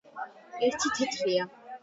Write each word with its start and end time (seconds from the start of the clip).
ერთი 0.69 0.93
თეთრია. 1.01 1.47